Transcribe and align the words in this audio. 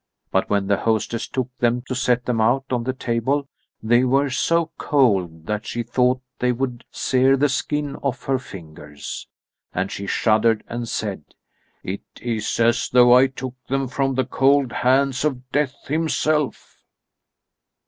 But 0.31 0.49
when 0.49 0.65
the 0.65 0.77
hostess 0.77 1.27
took 1.27 1.55
them 1.59 1.83
to 1.83 1.93
set 1.93 2.25
them 2.25 2.41
out 2.41 2.65
on 2.71 2.85
the 2.85 2.91
table, 2.91 3.47
they 3.83 4.03
were 4.03 4.31
so 4.31 4.71
cold 4.79 5.45
that 5.45 5.67
she 5.67 5.83
thought 5.83 6.23
they 6.39 6.51
would 6.51 6.83
sear 6.89 7.37
the 7.37 7.47
skin 7.47 7.95
off 7.97 8.23
her 8.23 8.39
fingers. 8.39 9.27
And 9.75 9.91
she 9.91 10.07
shuddered 10.07 10.63
and 10.67 10.89
said: 10.89 11.23
"It 11.83 12.01
is 12.19 12.59
as 12.59 12.89
though 12.89 13.13
I 13.13 13.27
took 13.27 13.53
them 13.67 13.87
from 13.87 14.15
the 14.15 14.25
cold 14.25 14.71
hands 14.71 15.23
of 15.23 15.47
Death 15.51 15.75
himself." 15.85 16.79